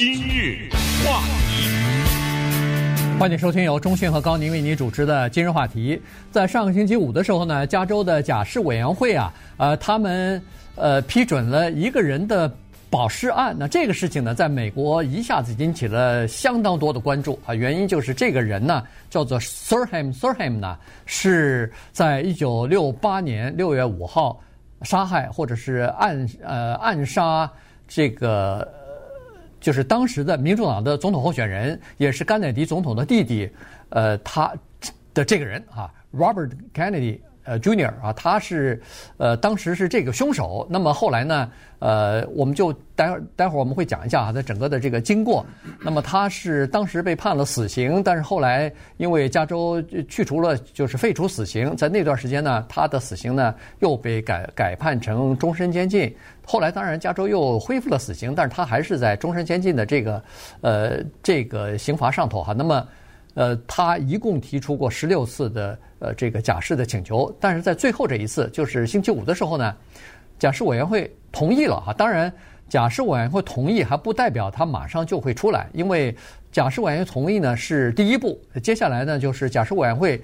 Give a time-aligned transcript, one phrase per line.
[0.00, 0.66] 今日
[1.04, 6.00] 话题，欢迎收听由中讯和高宁为您主持的今日话题。
[6.30, 10.42] 在上个星期五的时候呢，加州的假释委员会啊，呃，他们
[10.74, 12.50] 呃批准了一个人的
[12.88, 13.54] 保释案。
[13.58, 17.54] 那这个事情呢，在美国一下子引起了相当多的关注啊。
[17.54, 24.40] 原因就是这个人呢，叫做 Sirham Sirham 呢，是在一九六八年六月五号
[24.80, 27.52] 杀害或者是暗呃暗杀
[27.86, 28.66] 这个。
[29.60, 33.50] 就是当时的民主党的总统候选人，也是甘乃迪总统的弟弟，
[33.90, 34.52] 呃，他
[35.14, 37.18] 的这个人啊，Robert Kennedy。
[37.44, 38.80] 呃，Junior 啊，他是
[39.16, 40.66] 呃，当时是这个凶手。
[40.70, 45.44] 那么后来呢，呃，我们就待会儿待会儿我们会讲一下啊，他整个的这个经过。
[45.80, 56.14] 那么他是当时被判了死刑，但是后来因为加州去除了，就是废除死刑，在那段时间呢，他的死刑呢又被改改判成终身监禁。
[56.44, 60.22] 后来当然加州又恢复了死刑，但是他还是在终身监禁的这个
[60.60, 62.52] 呃这个刑罚上头哈。
[62.52, 62.86] 那么。
[63.34, 69.76] 呃，他一共提出过十六次的呃这个假释的请求，但是在最后这一次，就是星期五的时候呢，
[70.38, 71.92] 假释委员会同意了哈。
[71.92, 72.32] 当然，
[72.68, 76.14] 假释委员会同意还不代表他马上就会出来，因为
[76.50, 80.20] 假释委员会同意呢是第一步，接下来呢就是假释委员会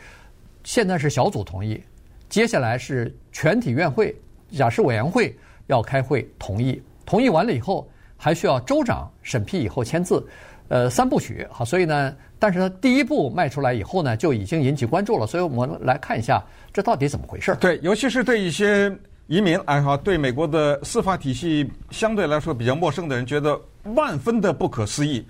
[0.64, 1.80] 现在是小组同意，
[2.28, 4.14] 接下来是全体院会
[4.50, 5.36] 假释委员会
[5.68, 10.26] 要开会同意，同意完了以后还需要州长审批以后签字，
[10.68, 12.14] 呃三部曲好，所以呢。
[12.38, 15.26] 但是他第一部迈出来以后呢，就已经引起关注了。
[15.26, 17.56] 所以我们来看一下，这到底怎么回事？
[17.58, 18.94] 对，尤其是对一些
[19.26, 23.58] 移民哎哈、对美国的司法体系相对来说比较陌生的人，觉得
[23.94, 25.26] 万分的不可思议。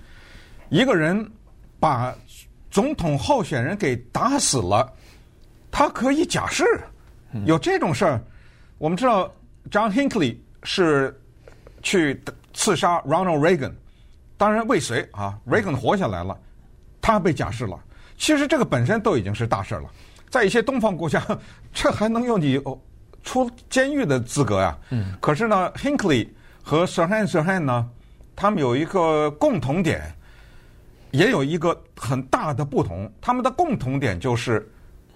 [0.67, 1.25] 一个人
[1.79, 2.13] 把
[2.69, 4.91] 总统候选人给打死了，
[5.71, 6.65] 他可以假释？
[7.45, 8.21] 有这种事儿？
[8.77, 9.33] 我们知道
[9.71, 11.17] ，John Hinckley 是
[11.81, 12.21] 去
[12.53, 13.71] 刺杀 Ronald Reagan，
[14.37, 16.37] 当然未遂啊，Reagan 活下来了。
[17.01, 17.79] 他被假释了，
[18.17, 19.89] 其实这个本身都已经是大事了，
[20.29, 21.25] 在一些东方国家，
[21.73, 22.61] 这还能有你
[23.23, 24.77] 出监狱的资格呀？
[24.89, 25.15] 嗯。
[25.21, 26.27] 可是呢，Hinckley
[26.61, 27.89] 和 Sirhan Sirhan 呢，
[28.35, 30.13] 他们有一个共同点，
[31.11, 33.09] 也有一个很大的不同。
[33.21, 34.69] 他们的共同点就是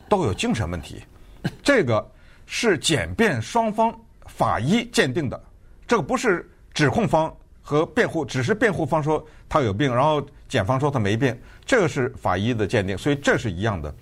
[0.08, 1.04] 都有精神问题，
[1.62, 2.10] 这个
[2.46, 3.94] 是检辩双方
[4.28, 5.42] 法医鉴定的，
[5.86, 10.26] 这个不是指控方和辩护，只是辩护方说他有病，然后。
[10.52, 11.34] 检方说他没病，
[11.66, 13.96] 这个是法医的鉴定，所以这是一样的。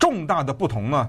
[0.00, 1.08] 重大的不同呢，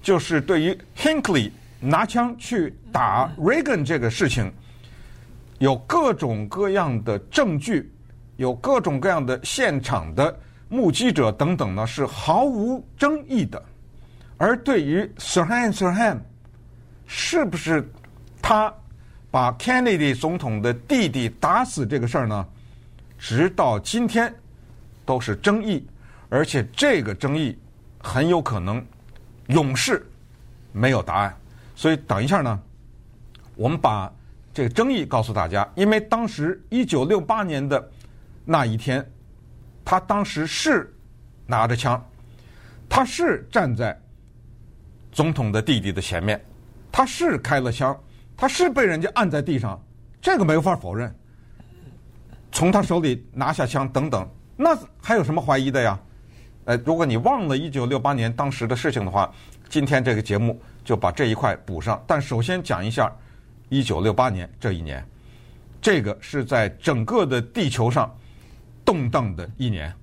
[0.00, 1.50] 就是对于 Hinckley
[1.80, 4.52] 拿枪去打 Reagan 这个事情，
[5.58, 7.92] 有各种各样的证据，
[8.36, 10.38] 有各种各样的现场的
[10.68, 13.60] 目击者等等呢，是毫无争议的。
[14.36, 16.18] 而对于 Sirhan Sirhan，
[17.08, 17.90] 是不是
[18.40, 18.72] 他
[19.32, 22.46] 把 Kennedy 总统的弟弟打死这个事儿呢？
[23.18, 24.32] 直到今天
[25.06, 25.86] 都是争议，
[26.28, 27.58] 而且这个争议
[27.98, 28.84] 很有可能
[29.46, 30.06] 永世
[30.70, 31.34] 没有答案。
[31.74, 32.60] 所以等一下呢，
[33.54, 34.12] 我们把
[34.52, 35.66] 这个争议告诉大家。
[35.74, 37.90] 因为当时一九六八年的
[38.44, 39.08] 那一天，
[39.82, 40.94] 他当时是
[41.46, 42.04] 拿着枪，
[42.86, 43.98] 他是站在
[45.10, 46.38] 总统的弟弟的前面，
[46.90, 47.98] 他是开了枪，
[48.42, 49.80] 他是被人家按在地上，
[50.20, 51.14] 这个没法否认。
[52.50, 55.96] 从他手里拿下枪等等，那还有什么怀疑的呀？
[56.64, 59.32] 呃，如果你忘了一九六八年当时的事情的话，
[59.68, 62.02] 今天这个节目就把这一块补上。
[62.04, 63.08] 但首先讲一下
[63.68, 65.06] 一九六八年这一年，
[65.80, 68.12] 这个是在整个的地球上
[68.84, 69.94] 动荡的一年。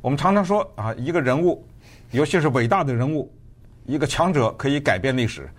[0.00, 1.66] 我们常常说啊，一个人物，
[2.12, 3.34] 尤其是伟大的人物，
[3.84, 5.50] 一个强者可以改变历史。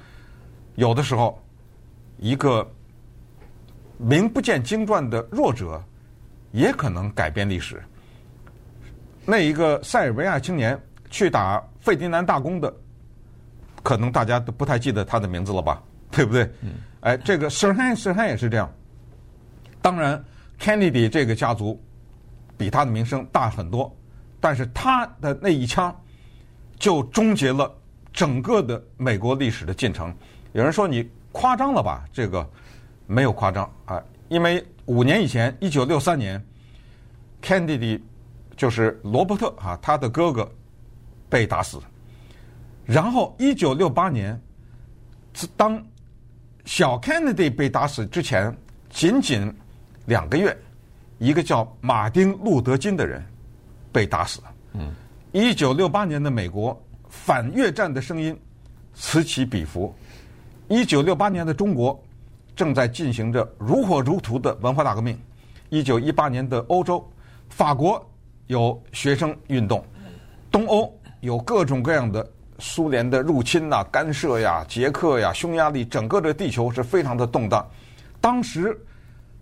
[0.75, 1.37] 有的时候，
[2.21, 2.65] 一个
[3.97, 5.83] 名不见经传的弱者。
[6.53, 7.81] 也可能改变历史。
[9.25, 10.77] 那一个塞尔维亚青年
[11.09, 12.75] 去打费迪南大公的，
[13.81, 15.81] 可能大家都不太记得他的名字了吧？
[16.11, 16.43] 对不对？
[16.59, 16.73] 嗯。
[16.99, 18.69] 哎，这个 Sirhan Sirhan 也是这样。
[19.81, 20.21] 当然
[20.59, 21.81] ，Kennedy 这个家族
[22.57, 23.89] 比他的名声大很多，
[24.41, 25.97] 但是他的那一枪
[26.77, 27.73] 就终结了
[28.11, 30.13] 整个的美国历史的进程。
[30.51, 32.05] 有人说你夸张了吧？
[32.13, 32.47] 这个
[33.07, 34.63] 没有夸张啊，因为。
[34.87, 36.43] 五年以前，一九六三年
[37.41, 38.01] ，Kennedy
[38.57, 40.51] 就是罗伯特啊，他的哥哥
[41.29, 41.79] 被打死。
[42.83, 44.37] 然后一九六八年，
[45.55, 45.81] 当
[46.65, 48.53] 小 Kennedy 被打死之前，
[48.89, 49.53] 仅仅
[50.07, 50.57] 两个月，
[51.19, 53.23] 一个叫马丁路德金的人
[53.93, 54.41] 被打死。
[54.73, 54.91] 嗯，
[55.31, 58.37] 一九六八年的美国反越战的声音
[58.93, 59.95] 此起彼伏。
[60.71, 62.01] 一九六八年的中国。
[62.53, 65.17] 正在进行着如火如荼的文化大革命，
[65.69, 67.03] 一九一八年的欧洲，
[67.49, 68.05] 法国
[68.47, 69.83] 有学生运动，
[70.51, 72.29] 东欧有各种各样的
[72.59, 77.65] 苏联的入侵呐、干涉呀、捷克呀、匈牙利，整个的地球是非常的动荡。
[78.19, 78.77] 当时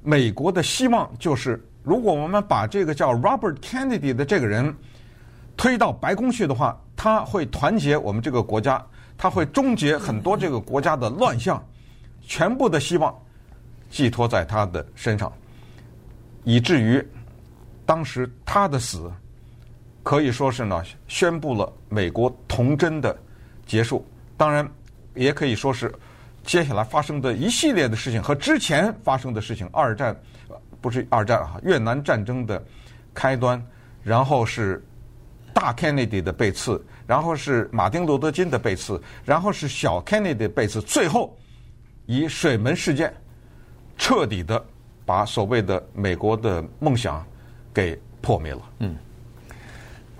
[0.03, 4.73] 美国的希望就是，如果我们把这个叫 Robert Kennedy 的这个人
[5.57, 8.81] 推到白宫去的话，他会团结我们这个国家，
[9.19, 11.63] 他会终结很多这个国家的乱象，
[12.21, 13.13] 全部的希望。
[13.92, 15.33] 寄托在他的身上，
[16.44, 17.04] 以至于
[17.88, 19.12] 当时他的死
[20.04, 23.18] 可以说是呢，宣布了美国童真的
[23.66, 24.06] 结束。
[24.38, 24.69] 当然，
[25.16, 25.92] 也可以说是
[26.44, 30.15] 接下来发生的一系列的事情和之前发生的事情，二战
[30.80, 32.63] 不是二战啊，越南战争的
[33.12, 33.60] 开端，
[34.04, 34.86] 然后是
[35.51, 41.35] 大 Kennedy 的被刺，然后是马丁路德金的被刺，然后是小 Kennedy 的被刺，最后
[42.06, 43.11] 以水门事件。
[43.97, 44.63] 彻底的
[45.07, 47.25] 把所谓的美国的梦想
[47.73, 48.61] 给破灭了。
[48.77, 48.95] 嗯，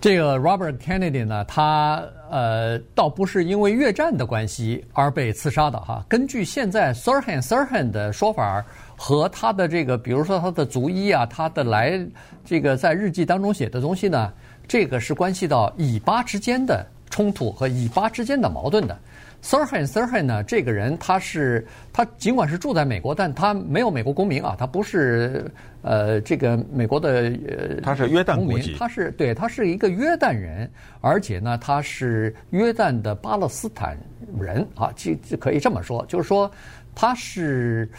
[0.02, 6.04] 这个 Robert Kennedy 呢，他呃倒不是因为越战的关系而被刺杀的哈。
[6.10, 8.66] 根据现在 Sirhan Sirhan 的说法
[8.98, 12.06] 和他的这个，比如说他的族医啊，他的来
[12.44, 14.34] 这个在日记当中写的东西呢，
[14.70, 18.98] 这个是关系到以巴之间的冲突和以巴之间的矛盾的。
[19.42, 25.50] Sirhan Sirhan 呢，这个人他是他尽管是住在美国，但他没有美国公民啊，他不是
[25.82, 30.70] 呃这个美国的呃，他是约旦公民，他是对，他是一个约旦人，
[31.00, 33.98] 而且呢，他是约旦的巴勒斯坦
[34.38, 34.68] 人。
[34.76, 36.52] 啊，就就可以这么说，就是说
[36.94, 37.90] 他是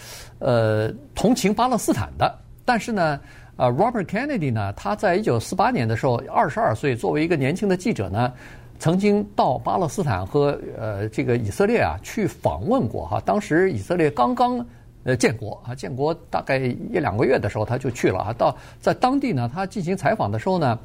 [0.40, 3.18] 呃同情巴勒斯坦的，但是呢，
[3.60, 8.32] 呃，Robert Kennedy 呢，他在一九四八年的时候，二十二岁，作为一个年轻的记者呢。
[8.78, 14.66] 曾经到巴勒斯坦和呃这个以色列啊去访问过哈，当时以色列刚刚
[15.04, 20.78] 呃建国啊，建国大概一两个月的时候他就去了啊，到在当地呢，他进行采访的时候呢，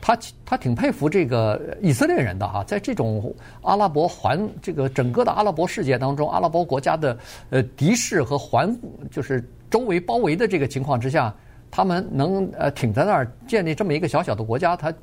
[0.00, 3.30] 他他挺佩服这个以色列人的哈，在这种
[3.60, 7.18] 阿拉伯环这个整个的阿拉伯世界当中，阿拉伯国家的
[7.50, 8.74] 呃敌视和环
[9.10, 11.34] 就是周围包围的这个情况之下，
[11.76, 14.94] 他们能呃挺在那儿建立这么一个小小的国家，他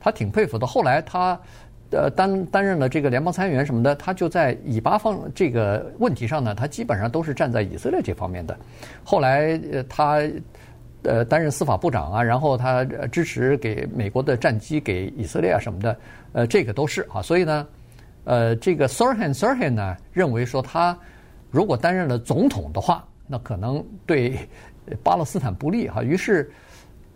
[0.00, 0.66] 他挺佩服的。
[0.66, 1.38] 后来他。
[1.94, 8.56] 呃，担担任了这个联邦参议员什么的，他就在以巴方这个问题上呢，他基本上都是站在以色列这方面的。
[9.04, 10.22] 后来，呃，他
[11.02, 15.96] 呃担任司法部长啊，然后他支持给美国的战机给以色列啊什么的，
[16.32, 17.20] 呃，这个都是啊。
[17.20, 17.66] 所以呢，
[18.24, 20.98] 呃，这个 Sirhan Sirhan 呢认为说，他
[21.50, 24.34] 如果担任了总统的话，那可能对
[25.02, 26.02] 巴勒斯坦不利哈。
[26.02, 26.50] 于是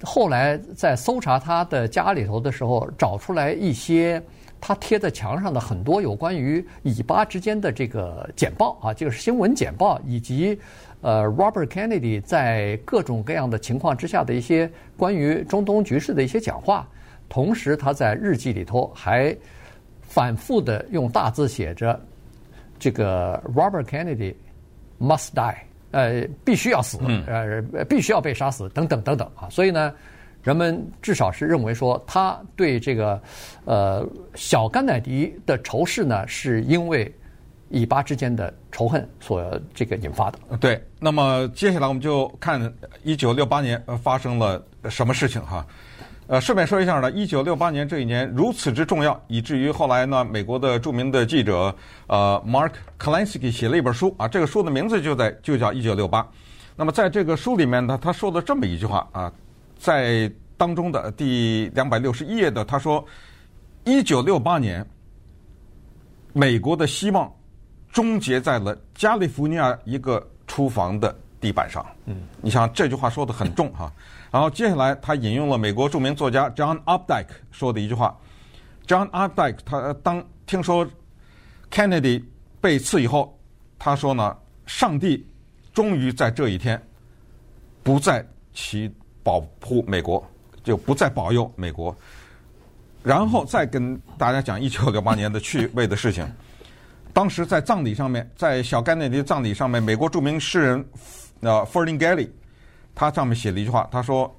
[0.02, 4.22] 后来在搜查他的家里头的时候，找出来一些。
[4.58, 10.58] 他贴在墙上的很多有关于以巴之间的这个简报啊，这个是新闻简报，以及
[11.02, 16.88] 呃 Robert Kennedy 在各种各样的情况之下的一些关于中东局势的一些讲话。
[17.28, 19.36] 同时，他在日记里头还
[20.00, 22.00] 反复的用大字写着
[22.78, 24.34] 这个 Robert Kennedy
[24.98, 25.58] must die，
[25.96, 29.48] 呃，必须要死，呃，必须要被杀死，等等等等啊。
[29.48, 29.92] 所以呢。
[30.46, 33.20] 人们至少是认为说，他对这个，
[33.64, 37.12] 呃，小甘乃迪的仇视呢，是因为
[37.68, 40.38] 以巴之间的仇恨所这个引发的。
[40.60, 42.72] 对，那么接下来我们就看
[43.02, 45.66] 一九六八年发生了什么事情哈。
[46.28, 51.74] 呃，顺便说一下呢，一九六八年这一年如此之重要，以至于后来呢，美国的著名的记者
[52.08, 56.26] 呃，Mark Klansky 写了一本书啊，这个书的名字就在就叫一九六八。
[56.74, 59.32] 那么在这个书里面呢，他说了这么一句话啊。
[59.78, 63.04] 在当中的第两百六十一页的，他说
[63.84, 64.84] ：“一九六八年，
[66.32, 67.30] 美国的希望
[67.92, 73.92] 终结在了加利福尼亚一个厨房的地板上。”嗯，你想这句话说的很重哈。
[74.30, 78.16] 然后接下来他引用了美国著名作家 John Updike 说的一句话
[78.86, 80.86] ：“John Updike 他当听说
[81.70, 82.22] Kennedy
[82.60, 83.38] 被刺以后，
[83.78, 85.26] 他说呢，上帝
[85.72, 86.80] 终于在这一天
[87.82, 88.90] 不再其。”
[89.26, 90.24] 保护美国，
[90.62, 91.92] 就不再保佑美国，
[93.02, 96.24] 然后再跟大家讲一九六八年的趣味的事情。
[97.12, 100.88] 当时在葬礼上面，在小甘乃迪葬礼上面，美国著名诗人
[101.40, 102.30] 呃 Ferlinghetti，
[102.96, 104.34] 他上面写了一句话，他说：“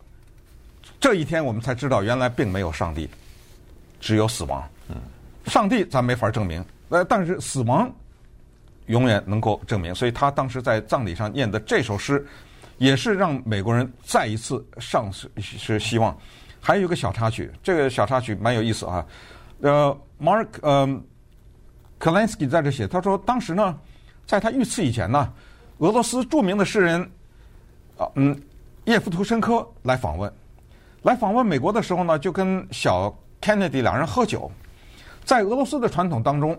[0.99, 3.09] 这一天我们才知道，原来并没有上帝，
[4.01, 4.61] 只有死亡。
[4.89, 4.97] 嗯，
[5.45, 7.89] 上帝咱没法证明，呃，但是死亡
[8.87, 9.95] 永远能够证明。
[9.95, 12.27] 所以他当时在葬礼上念的这首诗。”
[12.79, 16.15] 也是让美国人再一次丧失希望。
[16.61, 19.03] 还有一个小插曲，这个小插曲蛮有意思啊。
[19.61, 20.87] 呃，Mark 呃
[21.99, 23.75] ，Klansky 在这写，他说当时呢，
[24.27, 25.33] 在他遇刺以前呢，
[25.79, 27.09] 俄罗斯著名的诗人
[27.98, 28.39] 啊，嗯，
[28.86, 30.32] 叶夫图申科来访问，
[31.04, 34.51] 来访问美国的时候呢，就跟小 Kennedy 两人喝酒。
[35.25, 36.58] 在俄罗斯的传统当中，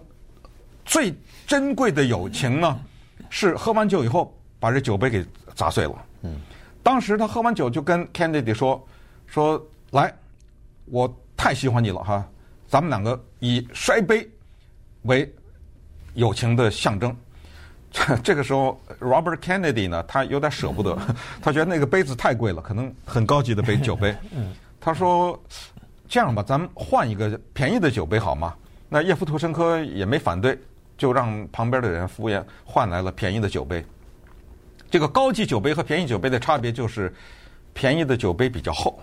[0.85, 1.14] 最
[1.47, 2.78] 珍贵的友情呢，
[3.30, 6.04] 是喝完酒以后把这酒杯给砸碎了。
[6.23, 6.40] 嗯，
[6.83, 8.87] 当时他喝完酒就跟 Kennedy 说
[9.26, 10.14] ：“说来，
[10.87, 12.28] 我太喜欢你了哈，
[12.66, 14.28] 咱们两个以摔杯
[15.02, 15.33] 为
[16.14, 17.16] 友情的象征。”
[17.90, 20.97] 这 这个时候，Robert Kennedy 呢，他有点舍不得，
[21.40, 24.14] 他觉得那个杯子太贵了，可能很高级的杯 酒杯。
[24.80, 25.38] 他说
[26.09, 28.54] ：“这样吧，咱们换一个便宜的酒杯好吗？”
[28.88, 30.59] 那叶夫图申科也没反对，
[30.97, 33.85] 就让旁边的人服务员换来了便宜的酒杯。
[34.90, 37.12] 这个高级酒杯和便宜酒杯的差别就是，
[37.75, 38.99] 便宜的酒杯比较厚，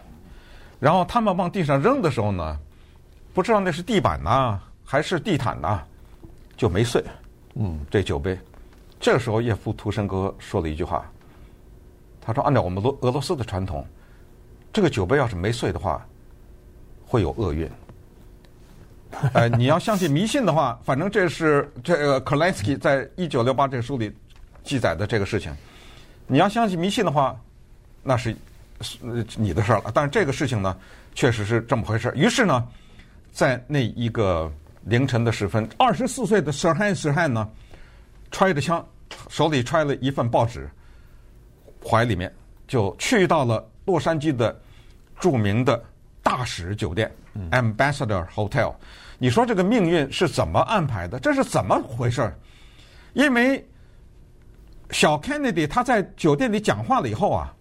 [0.80, 2.58] 然后他们往地上扔的时候呢，
[3.34, 5.84] 不知道那是地板呐还是地毯呐，
[6.58, 7.04] 就没碎。
[7.56, 8.38] 嗯，这酒杯。
[9.06, 11.08] 这个时候，叶夫图申哥说了一句话，
[12.20, 13.86] 他说：“按照我们俄俄罗斯的传统，
[14.74, 16.04] 这个酒杯要是没碎的话，
[17.06, 17.70] 会有厄运。
[19.34, 24.12] 呃， 你要相信迷信的话，反正这是这个 Kurlansky 在一九六八这个书里
[24.64, 25.56] 记载的这个事情。
[26.26, 27.40] 你要相信迷信的话，
[28.02, 28.36] 那是
[29.36, 29.92] 你的事儿了。
[29.94, 30.76] 但是这个事情呢，
[31.14, 32.12] 确实是这么回事。
[32.16, 32.68] 于是呢，
[33.32, 37.48] 在那一个凌晨的时分，二十四岁的 Sirhan Sirhan 呢，
[38.32, 38.84] 揣着枪。”
[39.30, 40.70] 手里揣了一份报纸，
[41.84, 42.34] 怀里面
[42.68, 44.60] 就去到了洛杉矶的
[45.20, 45.84] 著名的
[46.24, 47.12] 大使酒店
[47.52, 48.74] Ambassador Hotel。
[49.18, 51.20] 你说这个命运是怎么安排的？
[51.20, 52.34] 这是怎么回事？
[53.14, 53.66] 因为
[54.92, 57.54] 小 Kennedy 他在酒店里讲话了以后啊，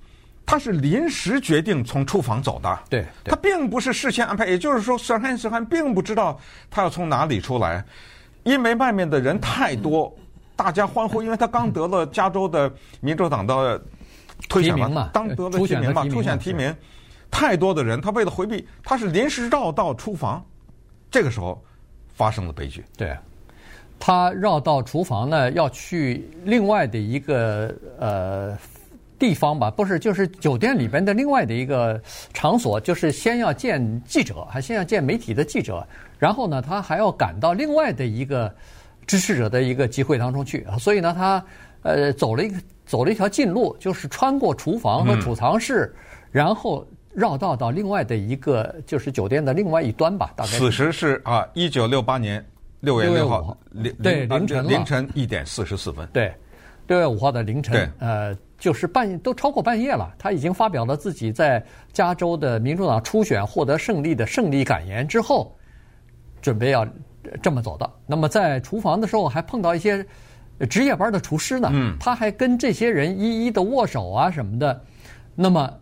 [0.44, 2.78] 他是临时决定从厨房走的。
[2.90, 4.46] 对，他并不是事先安排。
[4.46, 7.84] 也就是说，Sirhan Sirhan 并不知道他要从哪里出来，
[8.42, 10.14] 因为外面的人太多。
[10.56, 13.82] 大家欢呼，因为他刚得了加州的民主党的
[14.48, 16.72] 推选嘛，当得了提名嘛，初选提名，
[17.30, 20.44] 太多的人，他为了回避，他是临时绕道厨房，
[21.10, 21.60] 这个时候
[22.14, 22.84] 发生了悲剧。
[22.96, 23.16] 对，
[23.98, 28.56] 他绕到厨房呢，要去另外的一个呃
[29.18, 32.00] 地方吧，不是，就是酒店里边的另外的一个
[32.32, 35.84] 场所，就是先要见记者，还先要见媒体的记者，
[36.16, 38.54] 然后呢，他还要赶到另外的一个。
[39.06, 41.44] 支持者的一个集会当中去，所以呢，他
[41.82, 42.56] 呃走了一个
[42.86, 50.32] 走了一条近路，就是穿过厨房和储藏室，嗯、然后绕道到另外的一个就是酒店的另外一端吧。
[50.36, 52.44] 大概此时是啊，一九六八年
[52.80, 56.06] 六月六号凌对凌晨凌晨一点四十四分。
[56.12, 56.34] 对，
[56.86, 60.14] 六月五号的凌晨，呃，就是半夜都超过半夜了。
[60.18, 65.54] 他已经发表了自己在加州的民主党初选获得胜利的胜利感言之后，
[66.40, 66.86] 准备要。
[67.42, 70.04] 这么走的，那么在厨房的时候还碰到一些
[70.68, 74.80] 值夜班的厨师呢，嗯，他还跟这些人一一的握手啊什么的。
[75.34, 75.72] 那么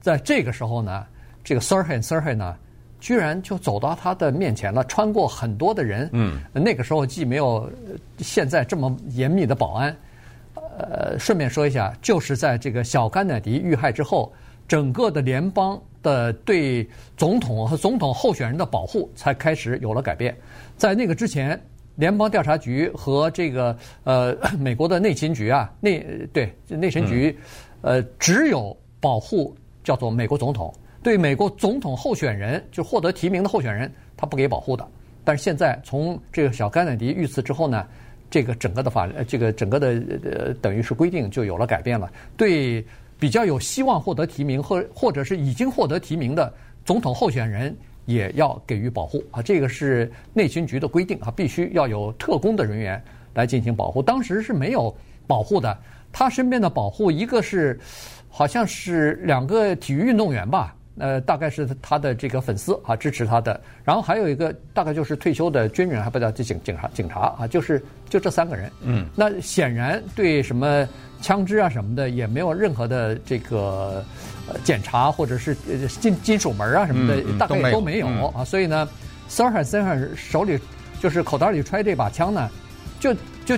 [0.00, 1.04] 在这个时候呢，
[1.42, 2.56] 这个 Sirhan Sirhan 呢，
[3.00, 7.70] 居然就走到他的面前了，穿过很多的人，嗯，那个时候既没有
[8.18, 9.96] 现在这么严密的保安，
[10.78, 14.32] 呃，顺便说一下，就是在这个小甘乃迪遇害之后，
[14.68, 20.36] 整个的联邦的对总统和总统候选人的保护才开始有了改变。
[20.76, 21.60] 在那个之前，
[21.96, 27.36] 联邦调查局和这个呃美国的内勤局啊，内对内勤局，
[27.82, 29.54] 呃，只有保护
[29.84, 34.86] 叫做美国总统，对美国总统候选人就获得提名的候选人，他不给保护的。
[35.22, 37.86] 但是现在从这个小甘乃迪遇刺之后呢，
[38.30, 39.88] 这个整个的法，这个整个的
[40.24, 42.82] 呃等于是规定就有了改变了，对
[43.20, 46.52] 比较有希望获得提名或或者是已经获得提名的
[46.84, 47.76] 总统候选人。
[48.06, 53.00] 也要给予保护啊，这个是内勤局的规定啊，必须要有特工的人员
[53.34, 54.02] 来进行保护。
[54.02, 54.92] 当时是没有
[55.28, 55.78] 保护的，
[56.10, 57.78] 他身边的保护一个是
[58.28, 63.60] 好像是两个体育运动员吧，呃，大概是他的这个粉丝啊，支持他的。
[63.84, 68.70] 然后还有一个大概就是退休的军人，还不叫警警察警察啊，就是就这三个人。
[68.82, 70.88] 嗯，那显然对什么
[71.20, 74.04] 枪支啊什么的也没有任何的这个。
[74.64, 75.54] 检查或者是
[76.00, 78.44] 金金属门啊什么的，大概都没有啊。
[78.44, 78.88] 所以呢
[79.28, 80.58] ，Sirhan Sirhan 手里
[80.98, 82.50] 就是口袋里揣这把枪呢，
[82.98, 83.56] 就就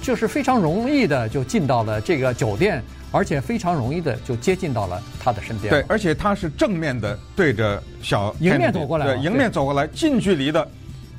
[0.00, 5.70] 就是非常容易的就进到了这个酒店，而且非常容易的就接近到了他的身边。
[5.70, 10.68] 对，而且他是正面的对着小迎面走过来，对，迎面走过来，近距离的，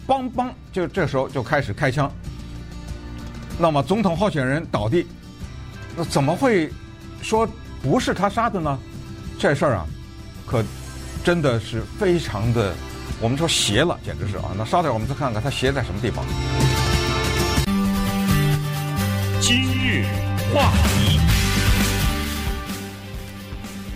[0.08, 2.12] 梆梆，就这时候就开始开枪。
[3.58, 5.06] 那么总统候选人倒地，
[5.98, 6.72] 那怎么会
[7.22, 7.48] 说
[7.82, 8.80] 不是他杀的呢？
[9.38, 9.86] 这事儿啊，
[10.46, 10.64] 可
[11.24, 12.74] 真的是非常的，
[13.20, 14.52] 我们说邪了，简直是啊！
[14.58, 16.24] 那稍等，我们再看看他邪在什么地方。
[19.42, 20.06] 今日
[20.54, 21.20] 话题，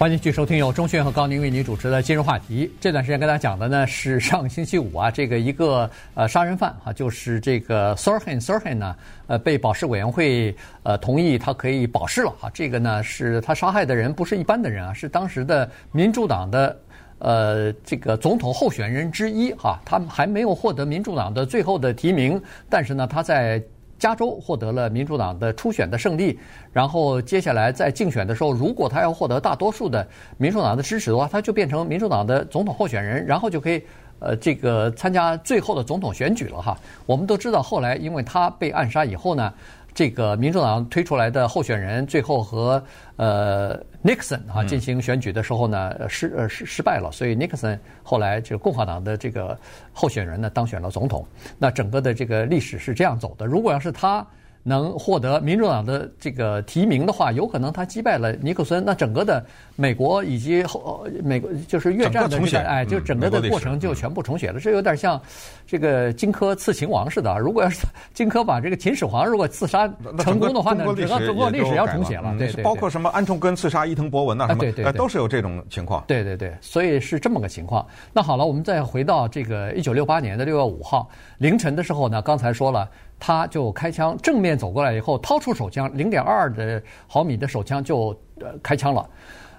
[0.04, 2.70] 欢迎继续收听由钟迅和高宁为您主持的今日话题。
[2.82, 12.52] 这段时间跟大家讲的呢是 上星期五啊，这个一个呃杀人犯啊，就是这个 Sorhan Sorhan 呢，呃被保释委员会呃同意他可以保释了啊。
[12.54, 16.78] 这个呢是他杀害的人不是一般的人啊，是当时的民主党的
[17.20, 19.82] 呃这个总统候选人之一哈、啊。
[19.86, 23.64] 他还没有获得民主党的最后的提名，但是呢他在。
[24.04, 26.38] 加州获得了民主党的初选的胜利，
[26.74, 30.06] 然后接下来在竞选的时候，如果他要获得大多数的
[30.36, 33.82] 民主党的支持的话，他就变成民主党的总统候选人，然后就可以
[34.20, 36.78] 呃这个参加最后的总统选举了哈。
[37.06, 39.54] 我们都知道，后来因为他被暗杀以后呢。
[39.94, 42.84] 这个民主党推出来的候选人最后和
[43.16, 49.58] 呃 Nixon 啊进行选举的时候呢失呃失失败了，所以 Nixon 后来就共和党的这个
[49.92, 51.26] 候选人呢当选了总统。
[51.58, 53.46] 那整个的这个历史是这样走的。
[53.46, 54.26] 如果要是他。
[54.64, 64.62] 能获得民主党的这个提名的话，有可能他击败了尼克森，那整个的美国以及后美国就是越战的这个哎，就整个的过程就全部重写了。
[64.62, 65.22] 这有点像
[65.68, 67.38] 这个荆轲刺秦王似的。
[67.40, 69.86] 如果要是荆轲把这个秦始皇如果刺杀
[70.20, 72.34] 成功的话呢，整个中国历史要重写了。
[72.38, 76.02] 对对，包括什么安重根刺杀伊藤博文呐，什么对对，都是有这种情况。
[76.08, 77.86] 对对对，所以是这么个情况。
[78.14, 82.90] 那好了，我们再回到这个一九六八年的六月五号凌晨的时候呢，刚才说了。
[83.26, 88.10] 他就开枪，正面走过来以后，掏出手枪，零点二的毫米的手枪就
[88.42, 89.10] 呃开枪了，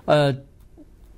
[0.04, 0.36] 呃，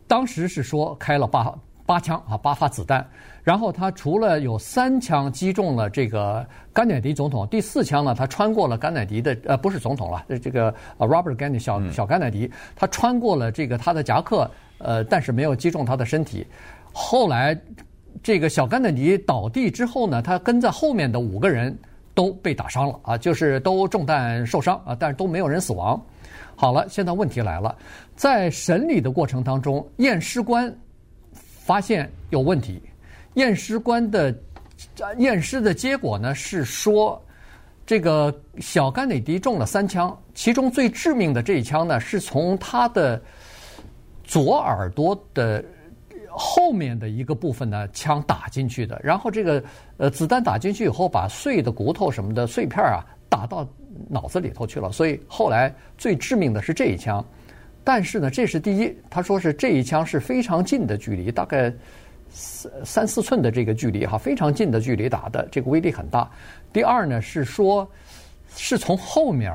[0.07, 1.53] 当时是说开了八
[1.85, 3.05] 八枪啊，八发子弹。
[3.43, 14.49] 然后他除了有三枪击中了这个甘乃迪总统，第四枪呢，他穿过了甘乃迪的呃不是总统了，这个 Robert Kennedy 小小甘乃迪，他穿过了这个他的夹克，
[14.79, 16.47] 呃，但是没有击中他的身体。
[16.93, 17.61] 后来
[18.23, 21.77] 这个小甘乃迪倒地之后呢，他跟在后面的五个人。
[22.17, 26.03] 都被打伤了啊，就是都中弹受伤啊，但是都没有人死亡。
[26.57, 27.77] 好了，现在问题来了，
[28.17, 30.75] 在审理的过程当中，验尸官
[31.31, 32.83] 发现有问题。
[33.35, 34.35] 验尸官的
[35.19, 37.23] 验尸的结果呢是说，
[37.85, 43.23] 这个小甘乃迪中了三枪，其中最致命的这一枪呢是从他的
[44.25, 45.63] 左耳朵的。
[46.39, 49.65] 后面的一个部分呢，枪打进去的，然后这个
[49.97, 53.67] 呃子弹打进去以后，把碎的骨头什么的碎片啊打到
[54.11, 57.25] 脑子里头去了，所以后来最致命的是这一枪。
[57.83, 61.73] 但是呢，这是第一，他说是这一枪是非常近的距离，大概
[62.29, 66.31] 三三四寸的这个距离哈，非常近的距离打的，这个威力很大。
[66.71, 67.91] 第二呢是说，
[68.55, 69.55] 是从后面，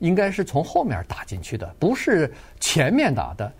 [0.00, 3.50] 应该是从后面打进去的，不是前面打的。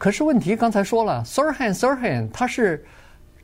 [0.00, 2.82] 可是问题刚才说了，Sirhan Sirhan 他是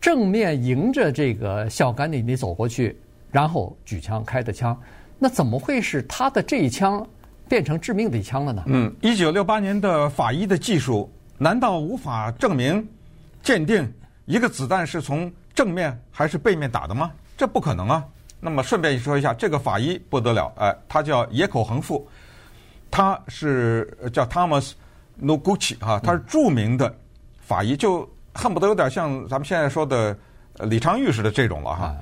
[0.01, 2.99] 正面迎着这个小甘乃迪走过去，
[3.31, 4.75] 然后举枪开的枪，
[5.19, 7.07] 那怎么会是他的这一枪
[7.47, 8.63] 变成致命的一枪了呢？
[8.69, 12.89] 嗯，一九六八年的法医的技术难道无法证明
[13.43, 13.87] 鉴定
[14.25, 17.13] 一个子弹是从正面还是背面打的吗？
[17.37, 18.03] 这不可能啊！
[18.41, 22.09] 那么顺便说一下，这个法医不得了，哎，他叫野口恒富，
[22.91, 24.73] 他是叫 Thomas。
[25.21, 26.95] Noguchi 哈，他是著名的
[27.41, 30.17] 法医，就恨不得有点像咱们现在说的
[30.61, 31.97] 李昌钰似的这种了哈。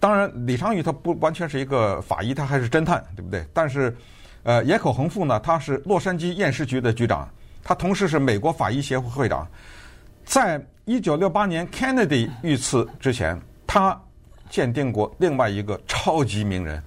[0.00, 3.44] 当然，李昌钰他不完全是一个法医，他还是侦探，对不对？
[3.54, 3.96] 但是，
[4.42, 7.28] 呃，野口恒富呢，他是洛杉矶验尸局的局长，
[7.62, 9.46] 他同时是美国法医协会会长。
[10.24, 13.98] 在一九六八年 Kennedy 遇刺之前，他
[14.50, 16.82] 鉴定过另外一个超级名人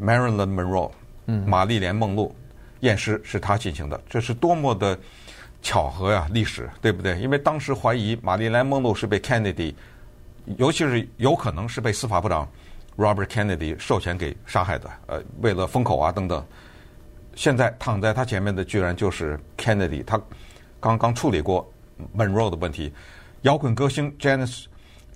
[0.00, 0.90] Marilyn Monroe，
[1.26, 2.34] 嗯，玛丽莲梦露。
[2.80, 4.98] 验尸是他进行的，这是多么的
[5.62, 6.26] 巧合呀！
[6.32, 7.18] 历史对不对？
[7.18, 9.74] 因为当时怀疑玛丽莲梦露是被 Kennedy，
[10.56, 12.48] 尤其是有可能是被司法部长
[12.96, 14.90] Robert Kennedy 授权给杀害的。
[15.06, 16.44] 呃，为了封口啊等等。
[17.36, 20.20] 现在躺在他前面的居然就是 Kennedy，他
[20.80, 21.72] 刚刚处理过
[22.14, 22.92] Monroe 的问题。
[23.42, 24.64] 摇滚歌星 Janis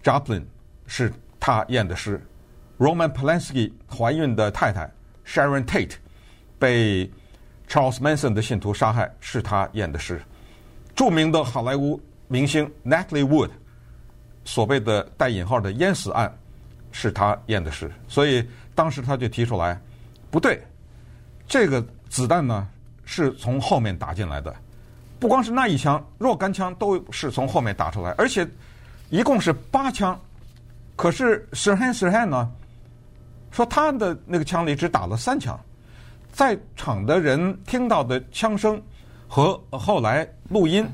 [0.02, 0.44] Joplin
[0.86, 2.24] 是他验的尸。
[2.78, 4.90] Roman Polanski 怀孕的太太
[5.26, 5.96] Sharon Tate
[6.58, 7.10] 被
[7.74, 10.22] Charles Manson 的信徒杀害是他验的尸，
[10.94, 13.50] 著名的好莱坞明星 Natalie Wood
[14.44, 16.32] 所谓的带引号的淹死案
[16.92, 19.76] 是他验的尸，所以当时他就提出来，
[20.30, 20.62] 不对，
[21.48, 22.68] 这个子弹呢
[23.04, 24.54] 是从后面打进来的，
[25.18, 28.48] 不光是那一枪，若干枪都是从后面打出来，而且
[29.10, 30.16] 一共是八枪，
[30.94, 32.48] 可是 Sirhan Sirhan 呢
[33.50, 35.58] 说他的那个枪里只打了三枪。
[36.34, 38.82] 在场的人听到的枪声
[39.28, 40.84] 和后来录音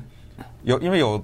[0.61, 1.19] 有，因为有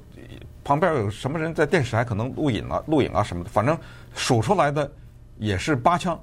[0.63, 3.77] 旁边有什么人在电视台可能录影了、录影啊什么的，反正
[4.15, 4.91] 数出来的
[5.37, 6.19] 也是八枪。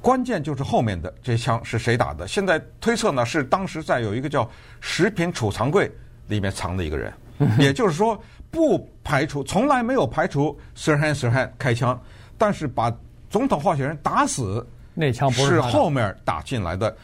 [0.00, 2.26] 关键就是后面的这枪是谁打的？
[2.26, 5.88] 现在推测呢是当时在有一个叫食品储藏柜
[6.26, 7.12] 里面藏的一个人，
[7.60, 12.02] 也就是说不排除从来没有排除 Sirhan Sirhan 开枪，
[12.36, 12.92] 但是把
[13.28, 16.96] 总统候选人打死那枪不是，是后面打进来的，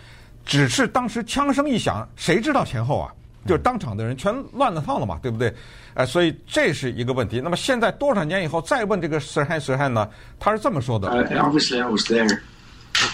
[0.45, 3.13] 只是当时枪声一响，谁知道前后啊？
[3.47, 5.55] 就是当场的人全乱了套了嘛，对不对？
[5.95, 7.41] 呃，所以这是一个问题。
[7.41, 10.11] 那么现在多少年以后再问这个 Sirhan Sirhan 呢？
[10.41, 11.09] 他是这么说的。
[11.09, 12.41] Obviously, I was there.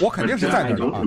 [0.00, 1.02] 我肯定是在那儿啊。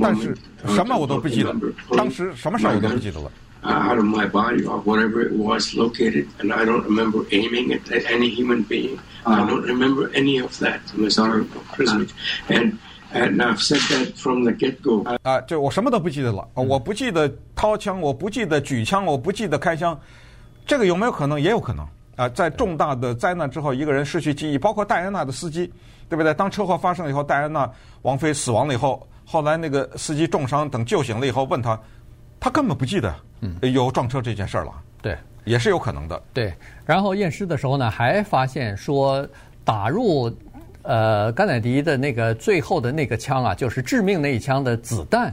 [0.00, 0.36] 但是
[0.74, 1.54] 什么我都不记得，
[1.96, 3.30] 当时什么事儿我都不记得了。
[3.64, 8.04] Out of my body or whatever it was located, and I don't remember aiming it at
[8.10, 8.98] any human being.
[9.24, 11.46] I don't remember any of that, Mr.
[11.72, 12.10] President.
[12.48, 12.76] And
[13.12, 15.04] and I've said that from the get go.
[15.22, 16.48] 啊，就我什么都不记得了。
[16.54, 19.96] 我不记得掏枪，我不记得举枪，我不记得开枪。
[20.66, 21.40] 这个有没有可能？
[21.40, 22.28] 也有可能啊！
[22.30, 25.72] 在重大的灾难之后，一个人失去记忆，包括戴安娜的司机，
[26.08, 26.34] 对不对？
[26.34, 27.70] 当车祸发生以后，戴安娜
[28.02, 31.78] 王妃死亡了以后，后来那个司机重伤，等救醒了以后，问他，
[32.42, 33.14] 他根本不记得
[33.62, 34.72] 有撞车这件事儿了。
[35.00, 36.20] 对，也是有可能的。
[36.34, 36.52] 对，
[36.84, 39.24] 然后验尸的时候呢，还发现说
[39.64, 40.28] 打入
[40.82, 45.32] 呃甘乃迪的那个最后的那个枪啊，就是致命那一枪的子弹。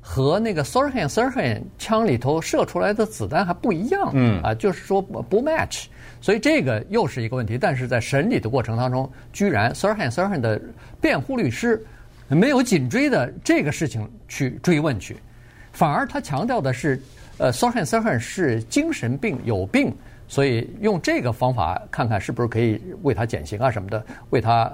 [0.00, 5.84] 和那个 Sirhan Sirhan 枪里头射出来的子弹还不一样，嗯啊，就是说不 match，
[6.18, 7.58] 所以这个又是一个问题。
[7.58, 10.58] 但是在审理的过程当中，居然 Sirhan Sirhan 的
[10.98, 11.84] 辩护律师
[12.28, 15.18] 没有紧追的这个事情去追问去，
[15.78, 17.00] 反而他强调的是，
[17.38, 19.94] 呃，sorry Sirhan 是精神病有病，
[20.26, 24.64] 所以用这个方法看看是不是可以为他减刑啊什么的，为他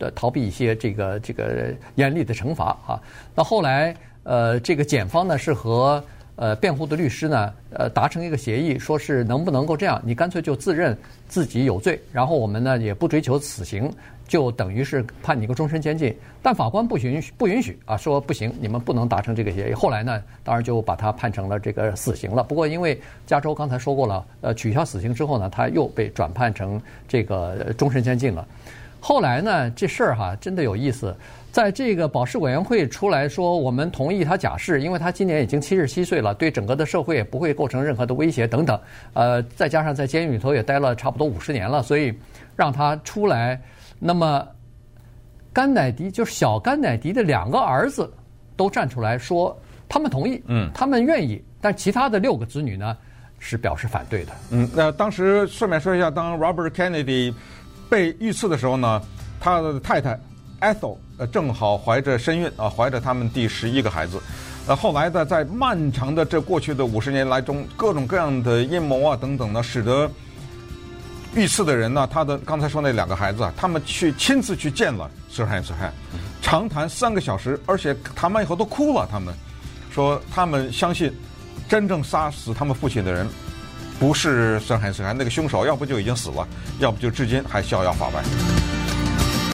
[0.00, 3.00] 呃逃避一些这个这个严厉的惩罚啊。
[3.36, 3.94] 那后来。
[4.24, 6.04] 呃，这个检方呢是和
[6.38, 10.96] 呃辩护的律师呢呃达成一个协议，说是能不能够这样，你干脆就自认
[11.28, 13.92] 自己有罪，然后我们呢也不追求死刑，
[14.28, 16.16] 就等于是判你个终身监禁。
[16.40, 19.74] 但法官不允许，不允许啊，说不行，你们不能达成这个协议。
[19.74, 22.44] 后来呢，当然就把他判成了这个死刑了。
[22.44, 28.46] 不过因为加州刚才说过了，呃，取消死刑之后呢，他又被转判成这个终身监禁了。
[29.00, 31.14] 后来呢，这事儿哈真的有意思。
[31.50, 38.78] 在这个保释委员会出来说，我们同意他假释，因为他今年已经七十七岁了，对整个的社会也不会构成任何的威胁等等。
[39.14, 42.16] 呃，再加上在监狱里头也待了差不多五十年了，所以
[42.54, 43.60] 让他出来。
[43.98, 44.46] 那么，
[45.52, 48.12] 甘乃迪就是小甘乃迪的两个儿子
[48.54, 49.58] 都站出来说，
[49.88, 52.96] 他们同意，嗯，他们愿意，但其他的六个子女呢
[53.40, 54.32] 是表示反对的。
[54.50, 57.34] 嗯，那当时顺便说一下，当 Robert Kennedy
[57.88, 59.02] 被遇刺的时候呢，
[59.40, 60.18] 他的太太
[60.60, 60.96] Ethel。
[61.18, 64.20] 呃，正好怀着身孕啊，怀着他们第十一个孩子。
[64.68, 70.08] 呃，后来呢，在漫长的这过去的五十年来中，各种各样的阴谋啊等等呢，使得
[71.34, 75.90] 遇刺的人呢，他的刚才说那两个孩子啊，他们去亲自去见了 Sirhan Sirhan，
[76.40, 79.08] 长谈三个小时，而且谈完以后都哭了。
[79.10, 79.34] 他们
[79.92, 81.12] 说，他们相信
[81.68, 83.26] 真正杀死他们父亲的人
[83.98, 86.46] 不是孙海那个凶手要不就已经死了，
[86.78, 88.67] 要不就至今还逍遥法外。